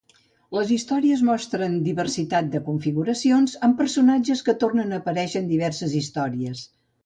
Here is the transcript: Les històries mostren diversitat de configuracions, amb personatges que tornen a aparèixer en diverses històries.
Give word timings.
Les 0.57 0.69
històries 0.75 1.21
mostren 1.27 1.75
diversitat 1.89 2.49
de 2.57 2.63
configuracions, 2.71 3.55
amb 3.69 3.79
personatges 3.85 4.45
que 4.49 4.59
tornen 4.67 4.97
a 4.99 5.03
aparèixer 5.05 5.43
en 5.47 5.55
diverses 5.57 5.99
històries. 6.05 6.69